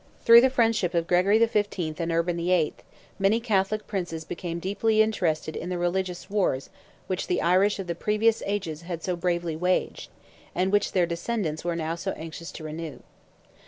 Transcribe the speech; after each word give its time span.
Through 0.25 0.41
the 0.41 0.49
friendship 0.49 0.95
of 0.95 1.05
Gregory 1.05 1.37
XV. 1.45 1.95
and 1.99 2.11
Urban 2.11 2.37
VIII., 2.37 2.73
many 3.19 3.39
Catholic 3.39 3.85
princes 3.85 4.25
became 4.25 4.57
deeply 4.57 4.99
interested 4.99 5.55
in 5.55 5.69
the 5.69 5.77
religious 5.77 6.27
wars 6.27 6.71
which 7.05 7.27
the 7.27 7.39
Irish 7.39 7.77
of 7.77 7.85
the 7.85 7.93
previous 7.93 8.41
ages 8.47 8.81
had 8.81 9.03
so 9.03 9.15
bravely 9.15 9.55
waged, 9.55 10.09
and 10.55 10.71
which 10.71 10.93
their 10.93 11.05
descendants 11.05 11.63
were 11.63 11.75
now 11.75 11.93
so 11.93 12.13
anxious 12.13 12.51
to 12.53 12.63
renew. 12.63 13.01